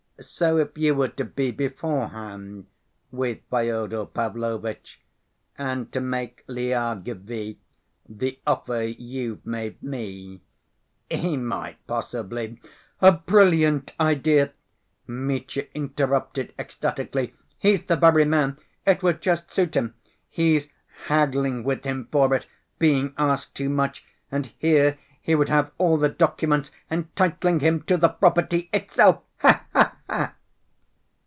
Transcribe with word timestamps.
So 0.23 0.59
if 0.59 0.77
you 0.77 0.93
were 0.93 1.07
to 1.07 1.25
be 1.25 1.49
beforehand 1.49 2.67
with 3.11 3.39
Fyodor 3.49 4.05
Pavlovitch 4.05 5.01
and 5.57 5.91
to 5.93 5.99
make 5.99 6.43
Lyagavy 6.45 7.57
the 8.07 8.37
offer 8.45 8.83
you've 8.83 9.43
made 9.43 9.81
me, 9.81 10.41
he 11.09 11.37
might 11.37 11.77
possibly—" 11.87 12.61
"A 13.01 13.13
brilliant 13.13 13.93
idea!" 13.99 14.53
Mitya 15.07 15.65
interrupted 15.73 16.53
ecstatically. 16.59 17.33
"He's 17.57 17.83
the 17.85 17.95
very 17.97 18.23
man, 18.23 18.59
it 18.85 19.01
would 19.01 19.21
just 19.23 19.51
suit 19.51 19.75
him. 19.75 19.95
He's 20.29 20.67
haggling 21.07 21.63
with 21.63 21.83
him 21.83 22.07
for 22.11 22.35
it, 22.35 22.45
being 22.77 23.15
asked 23.17 23.55
too 23.55 23.69
much, 23.69 24.05
and 24.31 24.53
here 24.59 24.99
he 25.19 25.33
would 25.33 25.49
have 25.49 25.71
all 25.79 25.97
the 25.97 26.09
documents 26.09 26.69
entitling 26.91 27.61
him 27.61 27.81
to 27.83 27.97
the 27.97 28.09
property 28.09 28.69
itself. 28.71 29.23
Ha 29.39 29.65
ha 29.73 29.79
ha!" 29.79 29.91